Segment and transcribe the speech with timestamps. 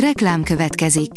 [0.00, 1.10] Reklám következik.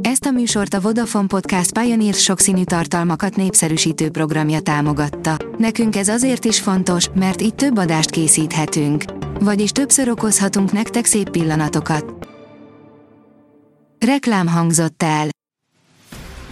[0.00, 5.36] Ezt a műsort a Vodafone Podcast Pioneer sokszínű tartalmakat népszerűsítő programja támogatta.
[5.58, 9.04] Nekünk ez azért is fontos, mert így több adást készíthetünk.
[9.40, 12.28] Vagyis többször okozhatunk nektek szép pillanatokat.
[14.06, 15.28] Reklám hangzott el.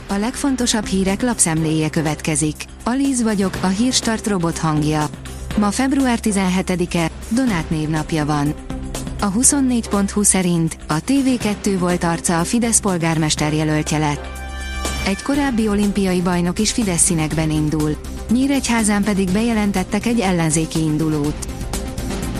[0.09, 2.65] A legfontosabb hírek lapszemléje következik.
[2.85, 5.07] Alíz vagyok, a hírstart robot hangja.
[5.59, 8.55] Ma február 17-e, Donát névnapja van.
[9.23, 14.27] A 24.20 szerint a TV2 volt arca a Fidesz polgármester jelöltje lett.
[15.07, 17.97] Egy korábbi olimpiai bajnok is Fidesz színekben indul.
[18.31, 21.49] Nyíregyházán pedig bejelentettek egy ellenzéki indulót.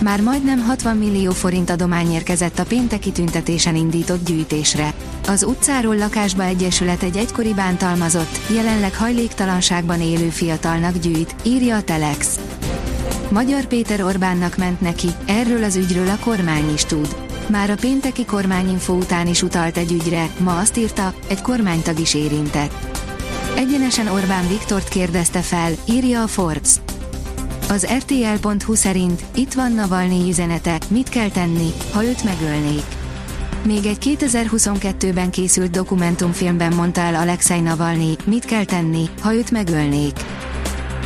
[0.01, 4.93] Már majdnem 60 millió forint adomány érkezett a pénteki tüntetésen indított gyűjtésre.
[5.27, 12.39] Az utcáról lakásba egyesület egy egykori bántalmazott, jelenleg hajléktalanságban élő fiatalnak gyűjt, írja a Telex.
[13.33, 17.15] Magyar Péter Orbánnak ment neki, erről az ügyről a kormány is tud.
[17.47, 22.13] Már a pénteki kormányinfo után is utalt egy ügyre, ma azt írta, egy kormánytag is
[22.13, 23.01] érintett.
[23.55, 26.75] Egyenesen Orbán Viktort kérdezte fel, írja a Forbes.
[27.69, 32.85] Az RTL.hu szerint itt van Navalnyi üzenete, mit kell tenni, ha őt megölnék.
[33.65, 40.19] Még egy 2022-ben készült dokumentumfilmben mondta el Alexei Navalnyi, mit kell tenni, ha őt megölnék.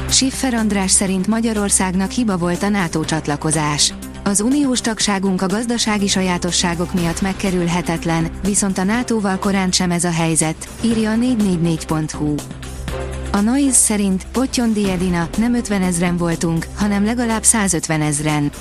[0.10, 3.94] Schiffer András szerint Magyarországnak hiba volt a NATO csatlakozás.
[4.24, 10.12] Az uniós tagságunk a gazdasági sajátosságok miatt megkerülhetetlen, viszont a NATO-val korán sem ez a
[10.12, 12.36] helyzet, írja a 444.hu.
[13.32, 18.52] A Noise szerint Pottyondi Edina nem 50 ezren voltunk, hanem legalább 150 ezren.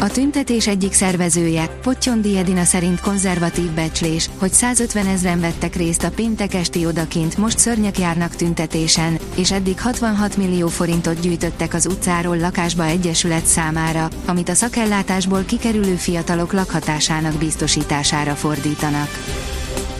[0.00, 6.10] A tüntetés egyik szervezője, Pottyondi Edina szerint konzervatív becslés, hogy 150 ezren vettek részt a
[6.10, 12.36] péntek esti odakint most szörnyek járnak tüntetésen, és eddig 66 millió forintot gyűjtöttek az utcáról
[12.36, 19.08] lakásba egyesület számára, amit a szakellátásból kikerülő fiatalok lakhatásának biztosítására fordítanak.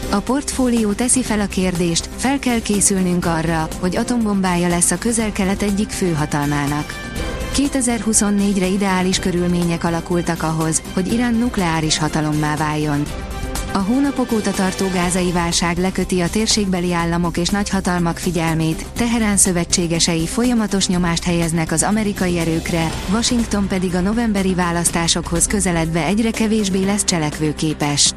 [0.09, 5.61] A portfólió teszi fel a kérdést, fel kell készülnünk arra, hogy atombombája lesz a közel-kelet
[5.61, 6.93] egyik főhatalmának.
[7.55, 13.03] 2024-re ideális körülmények alakultak ahhoz, hogy Irán nukleáris hatalommá váljon.
[13.73, 20.27] A hónapok óta tartó gázai válság leköti a térségbeli államok és nagyhatalmak figyelmét, Teherán szövetségesei
[20.27, 27.03] folyamatos nyomást helyeznek az amerikai erőkre, Washington pedig a novemberi választásokhoz közeledve egyre kevésbé lesz
[27.03, 28.13] cselekvőképes.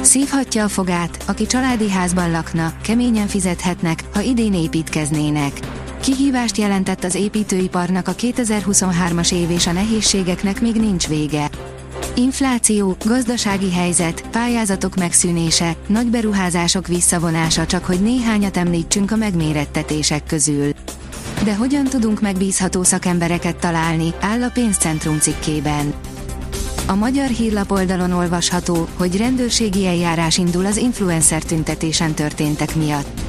[0.00, 5.52] Szívhatja a fogát, aki családi házban lakna, keményen fizethetnek, ha idén építkeznének.
[6.04, 11.50] Kihívást jelentett az építőiparnak a 2023-as év és a nehézségeknek még nincs vége.
[12.14, 20.72] Infláció, gazdasági helyzet, pályázatok megszűnése, nagy beruházások visszavonása csak hogy néhányat említsünk a megmérettetések közül.
[21.44, 25.94] De hogyan tudunk megbízható szakembereket találni, áll a pénzcentrum cikkében.
[26.86, 33.23] A magyar hírlap oldalon olvasható, hogy rendőrségi eljárás indul az influencer tüntetésen történtek miatt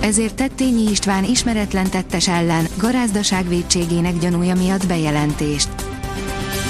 [0.00, 5.68] ezért Tettényi István ismeretlen tettes ellen, garázdaság védségének gyanúja miatt bejelentést.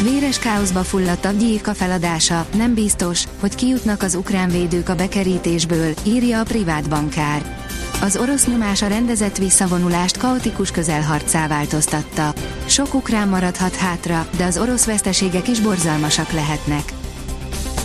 [0.02, 5.94] Véres káoszba fulladt a gyírka feladása, nem biztos, hogy kijutnak az ukrán védők a bekerítésből,
[6.02, 7.64] írja a privát bankár.
[8.02, 12.32] Az orosz nyomás a rendezett visszavonulást kaotikus közelharcá változtatta.
[12.66, 16.92] Sok ukrán maradhat hátra, de az orosz veszteségek is borzalmasak lehetnek.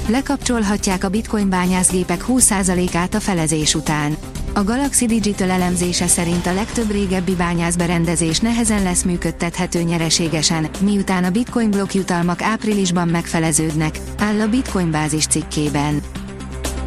[0.08, 4.18] Lekapcsolhatják a bitcoin bányászgépek 20%-át a felezés után.
[4.54, 11.30] A Galaxy Digital elemzése szerint a legtöbb régebbi bányászberendezés nehezen lesz működtethető nyereségesen, miután a
[11.30, 16.02] bitcoin blokkjutalmak áprilisban megfeleződnek, áll a Bitcoin bázis cikkében.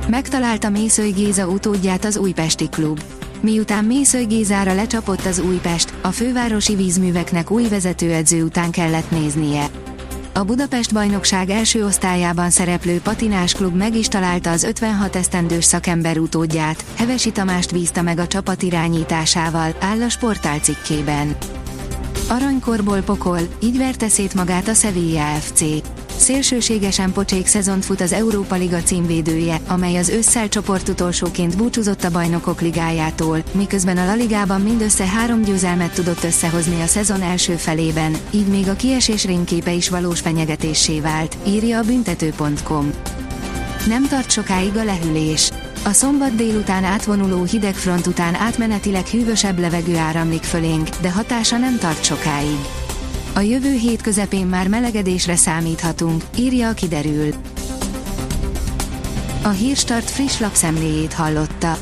[0.09, 3.01] Megtalálta Mészői Géza utódját az Újpesti Klub.
[3.41, 9.67] Miután Mészői Gézára lecsapott az Újpest, a fővárosi vízműveknek új vezetőedző után kellett néznie.
[10.37, 16.19] A Budapest bajnokság első osztályában szereplő patinás klub meg is találta az 56 esztendős szakember
[16.19, 21.37] utódját, Hevesi Tamást bízta meg a csapat irányításával, áll a sportál cikkében.
[22.29, 25.61] Aranykorból pokol, így verte szét magát a Sevilla FC.
[26.17, 32.11] Szélsőségesen pocsék szezont fut az Európa Liga címvédője, amely az ősszel csoport utolsóként búcsúzott a
[32.11, 38.17] bajnokok ligájától, miközben a La Ligában mindössze három győzelmet tudott összehozni a szezon első felében,
[38.31, 42.91] így még a kiesés ringképe is valós fenyegetésé vált, írja a büntető.com.
[43.87, 45.51] Nem tart sokáig a lehűlés.
[45.85, 51.79] A szombat délután átvonuló hideg front után átmenetileg hűvösebb levegő áramlik fölénk, de hatása nem
[51.79, 52.84] tart sokáig.
[53.37, 57.35] A jövő hét közepén már melegedésre számíthatunk, írja a kiderül.
[59.43, 61.77] A Hírstart friss lapszemléjét hallotta.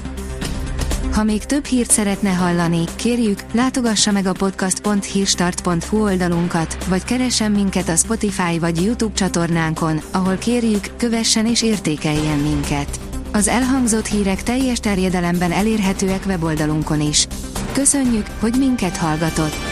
[1.13, 7.89] Ha még több hírt szeretne hallani, kérjük, látogassa meg a podcast.hírstart.hu oldalunkat, vagy keressen minket
[7.89, 13.01] a Spotify vagy YouTube csatornánkon, ahol kérjük, kövessen és értékeljen minket.
[13.33, 17.27] Az elhangzott hírek teljes terjedelemben elérhetőek weboldalunkon is.
[17.73, 19.72] Köszönjük, hogy minket hallgatott!